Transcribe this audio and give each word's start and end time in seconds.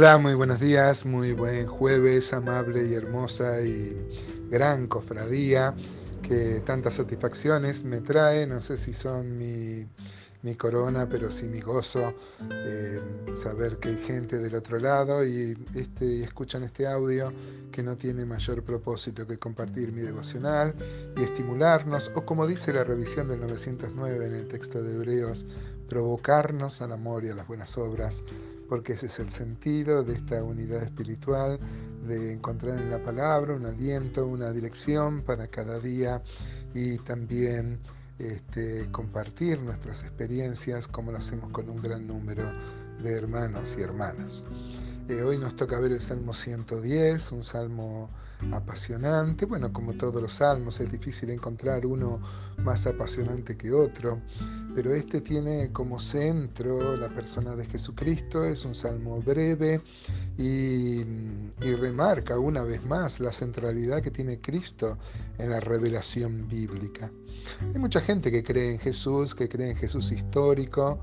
Hola, 0.00 0.16
muy 0.16 0.34
buenos 0.34 0.60
días, 0.60 1.04
muy 1.04 1.32
buen 1.32 1.66
jueves, 1.66 2.32
amable 2.32 2.86
y 2.86 2.94
hermosa 2.94 3.60
y 3.62 3.98
gran 4.48 4.86
cofradía 4.86 5.74
que 6.22 6.62
tantas 6.64 6.94
satisfacciones 6.94 7.82
me 7.82 8.00
trae. 8.00 8.46
No 8.46 8.60
sé 8.60 8.78
si 8.78 8.94
son 8.94 9.36
mi, 9.36 9.88
corona, 10.54 11.08
pero 11.10 11.32
sí 11.32 11.48
mi 11.48 11.60
gozo 11.60 12.14
eh, 12.48 13.00
saber 13.42 13.78
que 13.78 13.88
hay 13.88 13.96
gente 13.96 14.38
del 14.38 14.54
otro 14.54 14.78
lado 14.78 15.26
y, 15.26 15.58
este, 15.74 16.06
y 16.06 16.22
escuchan 16.22 16.62
este 16.62 16.86
audio 16.86 17.32
que 17.72 17.82
no 17.82 17.96
tiene 17.96 18.24
mayor 18.24 18.62
propósito 18.62 19.26
que 19.26 19.36
compartir 19.36 19.90
mi 19.90 20.02
devocional 20.02 20.76
y 21.16 21.24
estimularnos, 21.24 22.12
o 22.14 22.24
como 22.24 22.46
dice 22.46 22.72
la 22.72 22.84
revisión 22.84 23.28
del 23.28 23.40
909 23.40 24.26
en 24.26 24.32
el 24.32 24.46
texto 24.46 24.80
de 24.80 24.92
Hebreos, 24.92 25.44
provocarnos 25.88 26.82
al 26.82 26.92
amor 26.92 27.24
y 27.24 27.30
a 27.30 27.34
las 27.34 27.48
buenas 27.48 27.76
obras 27.78 28.22
porque 28.68 28.92
ese 28.92 29.06
es 29.06 29.18
el 29.18 29.30
sentido 29.30 30.04
de 30.04 30.14
esta 30.14 30.42
unidad 30.42 30.82
espiritual, 30.82 31.58
de 32.06 32.32
encontrar 32.32 32.78
en 32.78 32.90
la 32.90 33.02
palabra 33.02 33.54
un 33.54 33.66
aliento, 33.66 34.26
una 34.26 34.50
dirección 34.52 35.22
para 35.22 35.48
cada 35.48 35.78
día 35.78 36.22
y 36.74 36.98
también 36.98 37.78
este, 38.18 38.88
compartir 38.90 39.60
nuestras 39.60 40.02
experiencias 40.02 40.88
como 40.88 41.12
lo 41.12 41.18
hacemos 41.18 41.50
con 41.50 41.70
un 41.70 41.80
gran 41.80 42.06
número 42.06 42.44
de 43.02 43.12
hermanos 43.12 43.76
y 43.78 43.82
hermanas. 43.82 44.46
Hoy 45.10 45.38
nos 45.38 45.56
toca 45.56 45.80
ver 45.80 45.92
el 45.92 46.02
Salmo 46.02 46.34
110, 46.34 47.32
un 47.32 47.42
salmo 47.42 48.10
apasionante. 48.52 49.46
Bueno, 49.46 49.72
como 49.72 49.94
todos 49.94 50.20
los 50.20 50.34
salmos, 50.34 50.80
es 50.80 50.92
difícil 50.92 51.30
encontrar 51.30 51.86
uno 51.86 52.20
más 52.58 52.86
apasionante 52.86 53.56
que 53.56 53.72
otro, 53.72 54.20
pero 54.74 54.92
este 54.92 55.22
tiene 55.22 55.72
como 55.72 55.98
centro 55.98 56.94
la 56.94 57.08
persona 57.08 57.56
de 57.56 57.64
Jesucristo, 57.64 58.44
es 58.44 58.66
un 58.66 58.74
salmo 58.74 59.22
breve 59.22 59.80
y, 60.36 61.00
y 61.00 61.74
remarca 61.74 62.38
una 62.38 62.62
vez 62.62 62.84
más 62.84 63.18
la 63.18 63.32
centralidad 63.32 64.02
que 64.02 64.10
tiene 64.10 64.42
Cristo 64.42 64.98
en 65.38 65.48
la 65.48 65.60
revelación 65.60 66.46
bíblica. 66.48 67.10
Hay 67.74 67.80
mucha 67.80 68.00
gente 68.00 68.30
que 68.30 68.42
cree 68.42 68.72
en 68.72 68.78
Jesús, 68.78 69.34
que 69.34 69.48
cree 69.48 69.70
en 69.70 69.76
Jesús 69.76 70.12
histórico, 70.12 70.98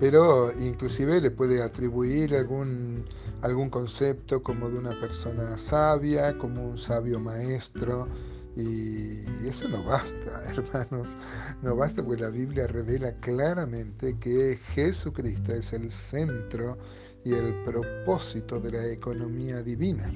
pero 0.00 0.50
inclusive 0.60 1.20
le 1.20 1.30
puede 1.30 1.62
atribuir 1.62 2.34
algún, 2.34 3.04
algún 3.42 3.70
concepto 3.70 4.42
como 4.42 4.68
de 4.68 4.78
una 4.78 4.98
persona 5.00 5.56
sabia, 5.58 6.36
como 6.38 6.68
un 6.68 6.78
sabio 6.78 7.20
maestro, 7.20 8.08
y 8.56 9.20
eso 9.46 9.68
no 9.68 9.84
basta, 9.84 10.42
hermanos, 10.50 11.16
no 11.62 11.76
basta 11.76 12.02
porque 12.02 12.22
la 12.22 12.30
Biblia 12.30 12.66
revela 12.66 13.12
claramente 13.20 14.18
que 14.18 14.58
Jesucristo 14.74 15.52
es 15.52 15.74
el 15.74 15.92
centro 15.92 16.78
y 17.22 17.34
el 17.34 17.54
propósito 17.64 18.58
de 18.58 18.70
la 18.70 18.86
economía 18.86 19.62
divina. 19.62 20.10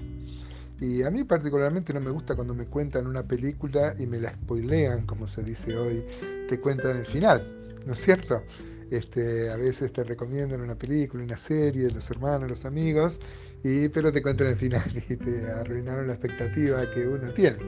Y 0.80 1.02
a 1.02 1.10
mí 1.10 1.24
particularmente 1.24 1.92
no 1.92 2.00
me 2.00 2.10
gusta 2.10 2.34
cuando 2.34 2.54
me 2.54 2.66
cuentan 2.66 3.06
una 3.06 3.22
película 3.22 3.94
y 3.98 4.06
me 4.06 4.18
la 4.18 4.32
spoilean, 4.32 5.04
como 5.04 5.28
se 5.28 5.42
dice 5.42 5.76
hoy, 5.76 6.04
te 6.48 6.58
cuentan 6.58 6.96
el 6.96 7.06
final, 7.06 7.46
¿no 7.86 7.92
es 7.92 7.98
cierto? 7.98 8.42
Este, 8.90 9.50
a 9.50 9.56
veces 9.56 9.92
te 9.92 10.02
recomiendan 10.02 10.62
una 10.62 10.74
película, 10.74 11.22
una 11.22 11.36
serie, 11.36 11.90
los 11.90 12.10
hermanos, 12.10 12.48
los 12.48 12.64
amigos, 12.64 13.20
y, 13.62 13.88
pero 13.88 14.10
te 14.10 14.22
cuentan 14.22 14.48
el 14.48 14.56
final 14.56 14.82
y 15.08 15.16
te 15.16 15.50
arruinaron 15.52 16.06
la 16.06 16.14
expectativa 16.14 16.90
que 16.90 17.06
uno 17.06 17.30
tiene. 17.32 17.58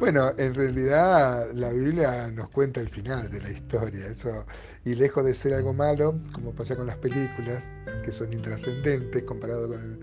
Bueno, 0.00 0.32
en 0.36 0.52
realidad 0.52 1.48
la 1.54 1.72
Biblia 1.72 2.28
nos 2.32 2.48
cuenta 2.48 2.80
el 2.80 2.88
final 2.88 3.30
de 3.30 3.40
la 3.40 3.50
historia, 3.50 4.04
eso, 4.08 4.44
y 4.84 4.96
lejos 4.96 5.24
de 5.24 5.32
ser 5.32 5.54
algo 5.54 5.72
malo, 5.72 6.20
como 6.32 6.52
pasa 6.52 6.74
con 6.74 6.88
las 6.88 6.96
películas, 6.96 7.70
que 8.04 8.10
son 8.10 8.32
intrascendentes 8.32 9.22
comparado 9.22 9.68
con, 9.68 10.00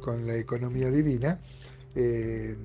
con 0.00 0.26
la 0.26 0.36
economía 0.36 0.90
divina, 0.90 1.38
eh, 1.94 2.56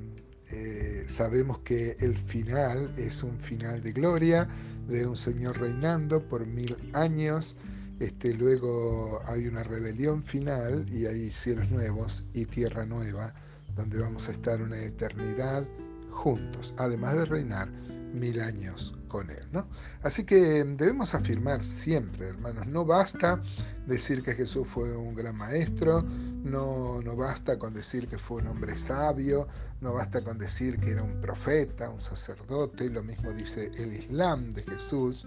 sabemos 1.07 1.59
que 1.59 1.95
el 1.99 2.17
final 2.17 2.93
es 2.97 3.23
un 3.23 3.37
final 3.39 3.81
de 3.81 3.91
gloria, 3.91 4.47
de 4.87 5.05
un 5.05 5.17
Señor 5.17 5.59
reinando 5.59 6.25
por 6.27 6.45
mil 6.45 6.75
años. 6.93 7.55
Este, 7.99 8.33
luego 8.33 9.21
hay 9.25 9.47
una 9.47 9.63
rebelión 9.63 10.23
final 10.23 10.87
y 10.89 11.05
hay 11.05 11.31
cielos 11.31 11.69
nuevos 11.71 12.23
y 12.33 12.45
tierra 12.45 12.85
nueva, 12.85 13.33
donde 13.75 13.99
vamos 13.99 14.29
a 14.29 14.31
estar 14.31 14.61
una 14.61 14.79
eternidad 14.79 15.67
juntos, 16.11 16.73
además 16.77 17.15
de 17.15 17.25
reinar 17.25 17.69
mil 18.13 18.41
años 18.41 18.95
con 19.07 19.29
Él. 19.29 19.45
¿no? 19.51 19.67
Así 20.01 20.23
que 20.23 20.63
debemos 20.63 21.15
afirmar 21.15 21.63
siempre, 21.63 22.27
hermanos, 22.27 22.67
no 22.67 22.85
basta 22.85 23.41
decir 23.85 24.23
que 24.23 24.35
Jesús 24.35 24.67
fue 24.67 24.95
un 24.95 25.15
gran 25.15 25.35
maestro, 25.35 26.03
no, 26.03 27.01
no 27.01 27.15
basta 27.15 27.57
con 27.57 27.73
decir 27.73 28.07
que 28.07 28.17
fue 28.17 28.41
un 28.41 28.47
hombre 28.47 28.75
sabio, 28.75 29.47
no 29.81 29.93
basta 29.93 30.23
con 30.23 30.37
decir 30.37 30.79
que 30.79 30.91
era 30.91 31.03
un 31.03 31.19
profeta, 31.21 31.89
un 31.89 32.01
sacerdote, 32.01 32.89
lo 32.89 33.03
mismo 33.03 33.31
dice 33.33 33.71
el 33.77 33.93
Islam 33.93 34.51
de 34.51 34.63
Jesús. 34.63 35.25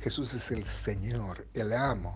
Jesús 0.00 0.34
es 0.34 0.50
el 0.50 0.64
Señor, 0.64 1.46
el 1.54 1.72
amo. 1.72 2.14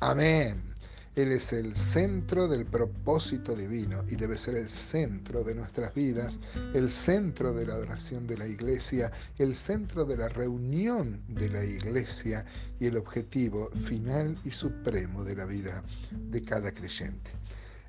Amén. 0.00 0.73
Él 1.16 1.30
es 1.30 1.52
el 1.52 1.76
centro 1.76 2.48
del 2.48 2.66
propósito 2.66 3.54
divino 3.54 4.04
y 4.08 4.16
debe 4.16 4.36
ser 4.36 4.56
el 4.56 4.68
centro 4.68 5.44
de 5.44 5.54
nuestras 5.54 5.94
vidas, 5.94 6.40
el 6.74 6.90
centro 6.90 7.52
de 7.52 7.66
la 7.66 7.74
adoración 7.74 8.26
de 8.26 8.36
la 8.36 8.48
iglesia, 8.48 9.12
el 9.38 9.54
centro 9.54 10.04
de 10.04 10.16
la 10.16 10.28
reunión 10.28 11.22
de 11.28 11.50
la 11.50 11.64
iglesia 11.64 12.44
y 12.80 12.86
el 12.86 12.96
objetivo 12.96 13.70
final 13.70 14.36
y 14.44 14.50
supremo 14.50 15.22
de 15.22 15.36
la 15.36 15.44
vida 15.44 15.84
de 16.10 16.42
cada 16.42 16.72
creyente. 16.72 17.30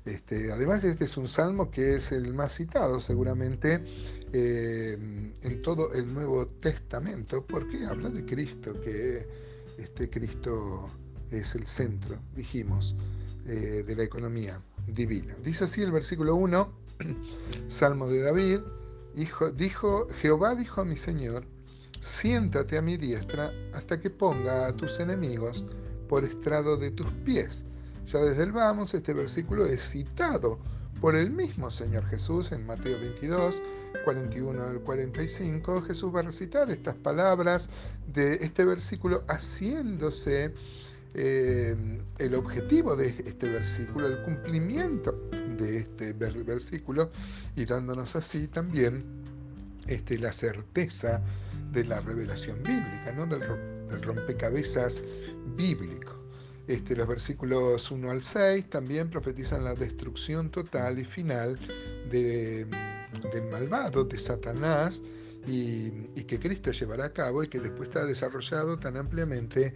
Este, 0.04 0.52
además, 0.52 0.84
este 0.84 1.04
es 1.04 1.16
un 1.16 1.26
salmo 1.26 1.68
que 1.68 1.96
es 1.96 2.12
el 2.12 2.32
más 2.32 2.54
citado 2.54 3.00
seguramente 3.00 3.82
eh, 4.32 4.96
en 5.42 5.62
todo 5.62 5.92
el 5.94 6.14
Nuevo 6.14 6.46
Testamento, 6.46 7.44
porque 7.44 7.84
habla 7.86 8.08
de 8.08 8.24
Cristo, 8.24 8.80
que 8.80 9.26
este 9.78 10.08
Cristo 10.08 10.88
es 11.30 11.54
el 11.54 11.66
centro, 11.66 12.16
dijimos, 12.34 12.96
eh, 13.46 13.84
de 13.86 13.96
la 13.96 14.02
economía 14.02 14.60
divina. 14.86 15.34
Dice 15.44 15.64
así 15.64 15.82
el 15.82 15.92
versículo 15.92 16.34
1, 16.36 16.72
Salmo 17.68 18.08
de 18.08 18.20
David, 18.20 18.60
hijo, 19.14 19.50
dijo, 19.50 20.08
Jehová 20.20 20.54
dijo 20.54 20.80
a 20.80 20.84
mi 20.84 20.96
Señor, 20.96 21.44
siéntate 22.00 22.78
a 22.78 22.82
mi 22.82 22.96
diestra 22.96 23.52
hasta 23.72 24.00
que 24.00 24.10
ponga 24.10 24.66
a 24.66 24.76
tus 24.76 25.00
enemigos 25.00 25.64
por 26.08 26.24
estrado 26.24 26.76
de 26.76 26.90
tus 26.90 27.10
pies. 27.24 27.64
Ya 28.04 28.20
desde 28.20 28.44
el 28.44 28.52
vamos, 28.52 28.94
este 28.94 29.12
versículo 29.14 29.66
es 29.66 29.90
citado 29.90 30.60
por 31.00 31.16
el 31.16 31.30
mismo 31.30 31.70
Señor 31.70 32.06
Jesús 32.06 32.52
en 32.52 32.64
Mateo 32.66 32.98
22, 32.98 33.62
41 34.04 34.62
al 34.62 34.80
45. 34.80 35.82
Jesús 35.82 36.14
va 36.14 36.20
a 36.20 36.22
recitar 36.22 36.70
estas 36.70 36.94
palabras 36.94 37.68
de 38.12 38.34
este 38.34 38.64
versículo 38.64 39.24
haciéndose 39.28 40.54
eh, 41.18 41.74
el 42.18 42.34
objetivo 42.34 42.94
de 42.94 43.08
este 43.08 43.48
versículo, 43.48 44.06
el 44.06 44.20
cumplimiento 44.20 45.12
de 45.58 45.78
este 45.78 46.12
versículo 46.12 47.10
y 47.56 47.64
dándonos 47.64 48.14
así 48.16 48.48
también 48.48 49.02
este, 49.86 50.18
la 50.18 50.30
certeza 50.30 51.22
de 51.72 51.86
la 51.86 52.00
revelación 52.00 52.62
bíblica, 52.62 53.12
¿no? 53.16 53.24
del, 53.26 53.40
rompecabezas 54.02 55.02
bíblico. 55.56 56.22
Este, 56.66 56.94
los 56.94 57.08
versículos 57.08 57.90
1 57.90 58.10
al 58.10 58.22
6 58.22 58.68
también 58.68 59.08
profetizan 59.08 59.64
la 59.64 59.74
destrucción 59.74 60.50
total 60.50 60.98
y 60.98 61.04
final 61.04 61.58
del 62.10 62.68
malvado, 63.50 64.04
de 64.04 64.18
Satanás, 64.18 65.00
y, 65.46 66.24
que 66.24 66.38
Cristo 66.40 66.72
llevará 66.72 67.06
a 67.06 67.12
cabo 67.12 67.42
y 67.42 67.48
que 67.48 67.60
después 67.60 67.88
está 67.88 68.04
desarrollado 68.04 68.76
tan 68.76 68.98
ampliamente 68.98 69.72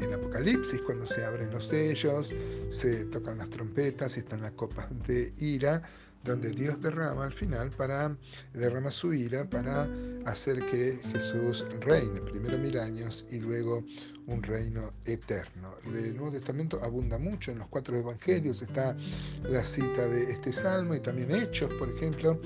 en 0.00 0.12
Apocalipsis, 0.12 0.80
cuando 0.82 1.06
se 1.06 1.24
abren 1.24 1.50
los 1.50 1.66
sellos, 1.66 2.34
se 2.70 3.04
tocan 3.06 3.38
las 3.38 3.50
trompetas 3.50 4.16
y 4.16 4.20
están 4.20 4.42
las 4.42 4.52
copas 4.52 4.86
de 5.06 5.32
ira, 5.38 5.82
donde 6.24 6.50
Dios 6.50 6.80
derrama 6.80 7.24
al 7.24 7.32
final 7.32 7.70
para 7.70 8.16
derrama 8.52 8.90
su 8.90 9.12
ira 9.12 9.48
para 9.48 9.88
hacer 10.24 10.64
que 10.66 10.98
Jesús 11.12 11.66
reine, 11.80 12.20
primero 12.20 12.58
mil 12.58 12.78
años 12.78 13.26
y 13.30 13.40
luego 13.40 13.84
un 14.26 14.42
reino 14.42 14.92
eterno. 15.04 15.74
El 15.86 16.16
Nuevo 16.16 16.32
Testamento 16.32 16.80
abunda 16.82 17.18
mucho, 17.18 17.50
en 17.50 17.58
los 17.58 17.68
cuatro 17.68 17.96
evangelios 17.96 18.62
está 18.62 18.96
la 19.42 19.64
cita 19.64 20.06
de 20.08 20.30
este 20.30 20.52
salmo 20.52 20.94
y 20.94 21.00
también 21.00 21.32
Hechos, 21.32 21.72
por 21.74 21.90
ejemplo. 21.90 22.40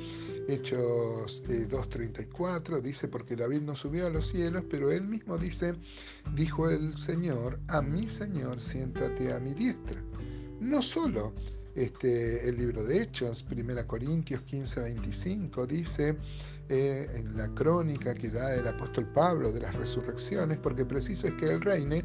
Hechos 0.49 1.43
2.34 1.43 2.79
eh, 2.79 2.81
dice, 2.81 3.09
porque 3.09 3.35
David 3.35 3.63
no 3.63 3.75
subió 3.75 4.07
a 4.07 4.11
los 4.11 4.29
cielos, 4.29 4.65
pero 4.71 4.93
él 4.93 5.03
mismo 5.03 5.37
dice, 5.39 5.75
dijo 6.35 6.71
el 6.71 6.97
Señor, 6.97 7.59
a 7.69 7.83
mi 7.83 8.07
Señor 8.07 8.61
siéntate 8.61 9.33
a 9.33 9.41
mi 9.41 9.55
diestra. 9.55 10.01
No 10.61 10.83
solo 10.83 11.35
Este, 11.77 12.49
el 12.49 12.57
libro 12.57 12.83
de 12.85 13.03
Hechos, 13.03 13.45
1 13.51 13.87
Corintios 13.87 14.41
15, 14.43 14.81
25, 14.81 15.67
dice 15.67 16.17
eh, 16.71 17.07
en 17.15 17.37
la 17.37 17.49
crónica 17.55 18.15
que 18.15 18.31
da 18.31 18.55
el 18.55 18.67
apóstol 18.67 19.07
Pablo 19.13 19.53
de 19.53 19.61
las 19.61 19.75
resurrecciones, 19.75 20.57
porque 20.57 20.87
preciso 20.87 21.29
es 21.29 21.35
que 21.35 21.51
él 21.51 21.61
reine 21.61 22.03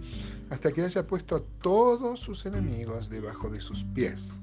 hasta 0.50 0.74
que 0.74 0.84
haya 0.84 1.08
puesto 1.08 1.38
a 1.38 1.44
todos 1.62 2.20
sus 2.20 2.46
enemigos 2.46 3.10
debajo 3.10 3.50
de 3.50 3.62
sus 3.62 3.86
pies. 3.86 4.42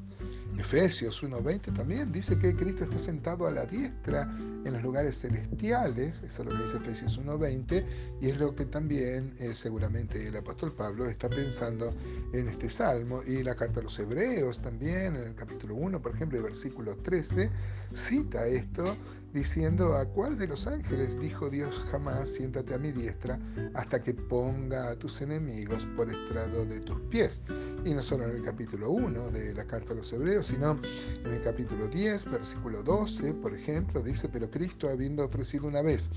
Efesios 0.58 1.22
1.20 1.22 1.72
también 1.72 2.10
dice 2.10 2.36
que 2.36 2.54
Cristo 2.54 2.82
está 2.82 2.98
sentado 2.98 3.46
a 3.46 3.50
la 3.52 3.64
diestra 3.64 4.22
en 4.64 4.72
los 4.72 4.82
lugares 4.82 5.20
celestiales, 5.20 6.22
eso 6.24 6.42
es 6.42 6.48
lo 6.48 6.56
que 6.56 6.62
dice 6.64 6.76
Efesios 6.78 7.20
1.20, 7.20 7.84
y 8.20 8.28
es 8.28 8.38
lo 8.38 8.54
que 8.56 8.64
también 8.64 9.34
eh, 9.38 9.54
seguramente 9.54 10.26
el 10.26 10.36
apóstol 10.36 10.72
Pablo 10.72 11.06
está 11.06 11.30
pensando 11.30 11.94
en 12.32 12.48
este 12.48 12.68
salmo. 12.68 13.22
Y 13.24 13.44
la 13.44 13.54
carta 13.54 13.78
a 13.78 13.84
los 13.84 13.96
Hebreos 14.00 14.60
también, 14.60 15.14
en 15.14 15.28
el 15.28 15.34
capítulo 15.36 15.76
1, 15.76 16.02
por 16.02 16.14
ejemplo, 16.14 16.38
el 16.38 16.44
versículo 16.44 16.96
13, 16.96 17.50
cita 17.92 18.46
esto 18.48 18.96
diciendo, 19.32 19.94
¿a 19.94 20.06
cuál 20.06 20.38
de 20.38 20.46
los 20.46 20.66
ángeles 20.66 21.18
dijo 21.20 21.50
Dios 21.50 21.80
jamás, 21.90 22.28
siéntate 22.28 22.74
a 22.74 22.78
mi 22.78 22.92
diestra 22.92 23.38
hasta 23.74 24.02
que 24.02 24.14
ponga 24.14 24.90
a 24.90 24.98
tus 24.98 25.20
enemigos 25.20 25.86
por 25.96 26.10
estrado 26.10 26.64
de 26.64 26.80
tus 26.80 27.00
pies? 27.02 27.42
Y 27.84 27.94
no 27.94 28.02
solo 28.02 28.24
en 28.24 28.36
el 28.36 28.42
capítulo 28.42 28.90
1 28.90 29.30
de 29.30 29.54
la 29.54 29.64
carta 29.66 29.92
a 29.92 29.96
los 29.96 30.12
Hebreos, 30.12 30.46
sino 30.46 30.80
en 31.24 31.32
el 31.32 31.42
capítulo 31.42 31.88
10, 31.88 32.30
versículo 32.30 32.82
12, 32.82 33.34
por 33.34 33.54
ejemplo, 33.54 34.02
dice, 34.02 34.28
pero 34.28 34.50
Cristo, 34.50 34.88
habiendo 34.88 35.24
ofrecido 35.24 35.66
una 35.66 35.82
vez 35.82 36.10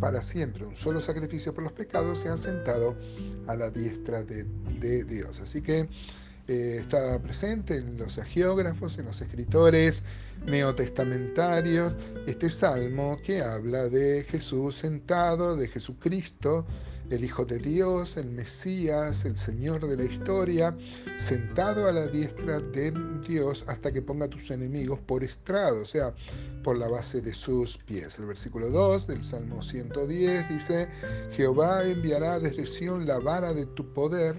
para 0.00 0.22
siempre 0.22 0.64
un 0.64 0.76
solo 0.76 1.00
sacrificio 1.00 1.54
por 1.54 1.64
los 1.64 1.72
pecados, 1.72 2.18
se 2.18 2.28
ha 2.28 2.36
sentado 2.36 2.96
a 3.46 3.56
la 3.56 3.70
diestra 3.70 4.22
de, 4.24 4.44
de 4.80 5.04
Dios. 5.04 5.40
Así 5.40 5.62
que 5.62 5.88
eh, 6.48 6.78
está 6.80 7.20
presente 7.20 7.76
en 7.76 7.98
los 7.98 8.16
geógrafos, 8.16 8.96
en 8.98 9.04
los 9.04 9.20
escritores 9.20 10.02
neotestamentarios, 10.46 11.94
este 12.26 12.48
salmo 12.48 13.18
que 13.22 13.42
habla 13.42 13.88
de 13.88 14.24
Jesús 14.24 14.76
sentado, 14.76 15.56
de 15.56 15.68
Jesucristo, 15.68 16.66
el 17.10 17.24
Hijo 17.24 17.44
de 17.44 17.58
Dios, 17.58 18.16
el 18.16 18.30
Mesías, 18.30 19.24
el 19.24 19.36
Señor 19.36 19.86
de 19.86 19.96
la 19.96 20.04
historia, 20.04 20.76
sentado 21.18 21.88
a 21.88 21.92
la 21.92 22.06
diestra 22.06 22.60
de 22.60 22.92
Dios 23.26 23.64
hasta 23.66 23.92
que 23.92 24.02
ponga 24.02 24.26
a 24.26 24.30
tus 24.30 24.50
enemigos 24.50 24.98
por 25.00 25.24
estrado, 25.24 25.82
o 25.82 25.86
sea, 25.86 26.14
por 26.62 26.76
la 26.76 26.88
base 26.88 27.20
de 27.20 27.32
sus 27.32 27.78
pies. 27.78 28.18
El 28.18 28.26
versículo 28.26 28.70
2 28.70 29.06
del 29.06 29.24
Salmo 29.24 29.62
110 29.62 30.48
dice, 30.48 30.88
Jehová 31.30 31.84
enviará 31.84 32.38
desde 32.38 32.66
Sión 32.66 33.06
la 33.06 33.18
vara 33.18 33.52
de 33.54 33.66
tu 33.66 33.92
poder, 33.92 34.38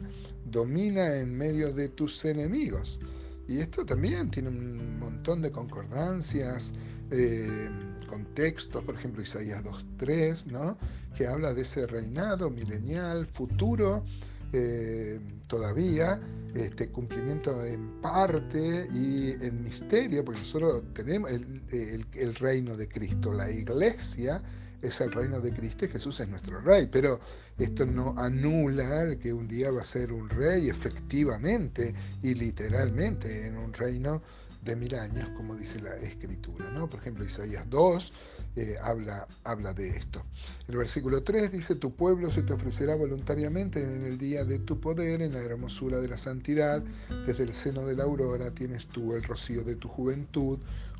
domina 0.51 1.15
en 1.17 1.35
medio 1.35 1.71
de 1.71 1.89
tus 1.89 2.23
enemigos. 2.25 2.99
Y 3.47 3.59
esto 3.59 3.85
también 3.85 4.29
tiene 4.29 4.49
un 4.49 4.99
montón 4.99 5.41
de 5.41 5.51
concordancias, 5.51 6.73
eh, 7.11 7.69
contextos, 8.07 8.83
por 8.83 8.95
ejemplo 8.95 9.23
Isaías 9.23 9.63
2.3, 9.63 10.45
¿no? 10.47 10.77
que 11.15 11.27
habla 11.27 11.53
de 11.53 11.63
ese 11.63 11.87
reinado 11.87 12.49
milenial 12.49 13.25
futuro 13.25 14.05
eh, 14.53 15.19
todavía, 15.47 16.21
este 16.55 16.89
cumplimiento 16.89 17.65
en 17.65 18.01
parte 18.01 18.87
y 18.93 19.31
en 19.43 19.63
misterio, 19.63 20.23
porque 20.25 20.41
nosotros 20.41 20.83
tenemos 20.93 21.31
el 21.31 22.35
reino 22.35 22.75
de 22.75 22.87
Cristo, 22.87 23.33
la 23.33 23.49
iglesia 23.51 24.41
es 24.81 25.01
el 25.01 25.11
reino 25.11 25.39
de 25.39 25.51
Cristo 25.51 25.85
y 25.85 25.89
Jesús 25.89 26.19
es 26.19 26.29
nuestro 26.29 26.59
rey. 26.61 26.87
Pero 26.87 27.19
esto 27.57 27.85
no 27.85 28.13
anula 28.17 29.17
que 29.19 29.33
un 29.33 29.47
día 29.47 29.71
va 29.71 29.81
a 29.81 29.85
ser 29.85 30.11
un 30.11 30.29
rey 30.29 30.69
efectivamente 30.69 31.93
y 32.21 32.35
literalmente 32.35 33.47
en 33.47 33.57
un 33.57 33.73
reino 33.73 34.21
de 34.61 34.75
mil 34.75 34.93
años, 34.95 35.29
como 35.35 35.55
dice 35.55 35.79
la 35.79 35.95
escritura. 35.95 36.69
¿no? 36.71 36.89
Por 36.89 36.99
ejemplo, 36.99 37.25
Isaías 37.25 37.65
2 37.69 38.13
eh, 38.55 38.75
habla, 38.81 39.27
habla 39.43 39.73
de 39.73 39.89
esto. 39.89 40.23
El 40.67 40.77
versículo 40.77 41.23
3 41.23 41.51
dice, 41.51 41.75
tu 41.75 41.95
pueblo 41.95 42.31
se 42.31 42.43
te 42.43 42.53
ofrecerá 42.53 42.95
voluntariamente 42.95 43.81
en 43.81 44.03
el 44.05 44.17
día 44.17 44.45
de 44.45 44.59
tu 44.59 44.79
poder, 44.79 45.21
en 45.21 45.33
la 45.33 45.39
hermosura 45.39 45.99
de 45.99 46.07
la 46.07 46.17
santidad, 46.17 46.83
desde 47.25 47.43
el 47.43 47.53
seno 47.53 47.85
de 47.85 47.95
la 47.95 48.03
aurora 48.03 48.51
tienes 48.51 48.87
tú 48.87 49.13
el 49.13 49.23
rocío 49.23 49.63
de 49.63 49.75
tu 49.75 49.87
juventud, 49.87 50.59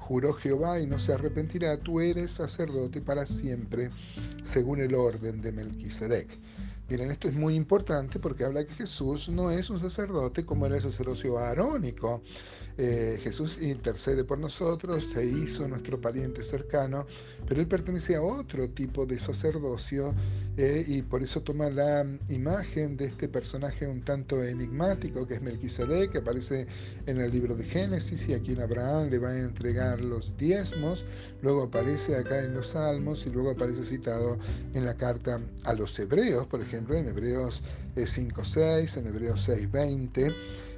Juró 0.10 0.34
Jehová 0.34 0.80
y 0.80 0.88
no 0.88 0.98
se 0.98 1.14
arrepentirá, 1.14 1.78
tú 1.78 2.02
eres 2.02 2.32
sacerdote 2.32 3.00
para 3.00 3.28
siempre, 3.28 3.92
según 4.42 4.82
el 4.82 4.96
orden 4.96 5.40
de 5.40 5.52
Melquisedec. 5.52 6.28
Miren, 6.90 7.12
esto 7.12 7.28
es 7.28 7.36
muy 7.36 7.54
importante 7.54 8.18
porque 8.18 8.44
habla 8.44 8.66
que 8.66 8.74
Jesús 8.74 9.30
no 9.30 9.52
es 9.52 9.70
un 9.70 9.80
sacerdote 9.80 10.44
como 10.44 10.66
era 10.66 10.76
el 10.76 10.82
sacerdocio 10.82 11.38
arónico. 11.38 12.24
Eh, 12.80 13.20
Jesús 13.22 13.60
intercede 13.62 14.24
por 14.24 14.40
nosotros, 14.40 15.04
se 15.04 15.24
hizo 15.26 15.68
nuestro 15.68 16.00
pariente 16.02 16.42
cercano, 16.42 17.06
pero 17.46 17.60
él 17.60 17.68
pertenece 17.68 18.16
a 18.16 18.22
otro 18.22 18.70
tipo 18.70 19.06
de 19.06 19.20
sacerdocio 19.20 20.16
eh, 20.58 20.86
y 20.88 21.02
por 21.02 21.22
eso 21.22 21.42
toma 21.42 21.70
la 21.70 22.08
imagen 22.30 22.96
de 22.96 23.06
este 23.06 23.28
personaje 23.28 23.86
un 23.86 24.02
tanto 24.02 24.42
enigmático 24.42 25.28
que 25.28 25.36
es 25.36 25.42
Melquisedec, 25.42 26.14
que 26.14 26.18
aparece 26.20 26.68
en 27.06 27.20
el 27.20 27.32
libro 27.32 27.56
de 27.56 27.66
Génesis 27.66 28.30
y 28.30 28.34
a 28.34 28.42
quien 28.42 28.62
Abraham 28.62 29.10
le 29.10 29.20
va 29.20 29.32
a 29.32 29.40
entregar 29.40 30.00
los 30.00 30.38
diezmos, 30.38 31.06
luego 31.42 31.64
aparece 31.64 32.16
acá 32.16 32.42
en 32.42 32.54
los 32.54 32.70
Salmos 32.70 33.26
y 33.26 33.30
luego 33.30 33.52
aparece 33.52 33.84
citado 33.84 34.40
en 34.74 34.86
la 34.86 34.96
carta 34.96 35.42
a 35.66 35.74
los 35.74 36.00
Hebreos, 36.00 36.48
por 36.48 36.62
ejemplo 36.62 36.79
en 36.88 37.08
Hebreos 37.08 37.62
5.6, 37.96 38.98
en 38.98 39.08
Hebreos 39.08 39.50
6.20, 39.50 40.34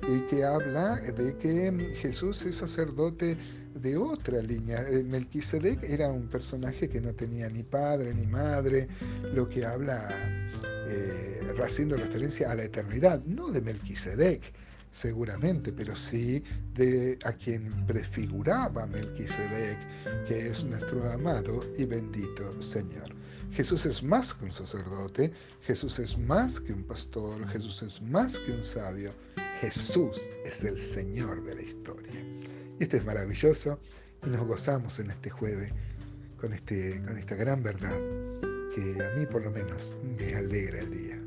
y 0.10 0.22
que 0.22 0.44
habla 0.44 0.96
de 0.96 1.38
que 1.38 1.72
Jesús 2.02 2.44
es 2.46 2.58
sacerdote 2.58 3.38
de 3.76 3.98
otra 3.98 4.42
línea. 4.42 4.82
Eh, 4.88 5.04
Melquisedec 5.04 5.84
era 5.84 6.10
un 6.10 6.28
personaje 6.28 6.90
que 6.90 7.00
no 7.00 7.14
tenía 7.14 7.50
ni 7.50 7.64
padre 7.64 8.14
ni 8.14 8.28
madre, 8.28 8.88
lo 9.34 9.48
que 9.48 9.66
habla 9.66 10.10
eh, 10.88 11.42
haciendo 11.64 11.96
referencia 11.98 12.52
a 12.52 12.56
la 12.56 12.64
eternidad, 12.64 13.24
no 13.26 13.50
de 13.50 13.62
Melquisedec, 13.62 14.42
seguramente, 14.90 15.72
pero 15.72 15.96
sí 15.96 16.44
de 16.74 17.18
a 17.24 17.34
quien 17.34 17.86
prefiguraba 17.86 18.88
Melquisedec, 18.88 19.78
que 20.28 20.48
es 20.48 20.64
nuestro 20.64 21.10
amado 21.12 21.64
y 21.78 21.86
bendito 21.86 22.60
Señor. 22.60 23.21
Jesús 23.52 23.86
es 23.86 24.02
más 24.02 24.34
que 24.34 24.46
un 24.46 24.52
sacerdote, 24.52 25.32
Jesús 25.62 26.00
es 26.00 26.18
más 26.18 26.60
que 26.60 26.72
un 26.74 26.84
pastor, 26.84 27.48
Jesús 27.50 27.84
es 27.84 28.02
más 28.02 28.40
que 28.40 28.52
un 28.52 28.64
sabio, 28.64 29.14
Jesús 29.60 30.30
es 30.46 30.64
el 30.64 30.80
Señor 30.80 31.44
de 31.44 31.56
la 31.56 31.62
historia. 31.62 32.14
Y 32.80 32.84
esto 32.84 32.98
es 32.98 33.06
maravilloso 33.06 33.80
y 34.26 34.30
nos 34.30 34.44
gozamos 34.46 35.00
en 35.00 35.12
este 35.12 35.30
jueves 35.30 35.74
con, 36.40 36.54
este, 36.54 37.02
con 37.04 37.18
esta 37.18 37.36
gran 37.36 37.62
verdad 37.62 38.00
que 38.74 39.04
a 39.04 39.16
mí 39.18 39.26
por 39.26 39.44
lo 39.44 39.52
menos 39.52 39.96
me 40.18 40.34
alegra 40.34 40.80
el 40.80 40.92
día. 40.92 41.21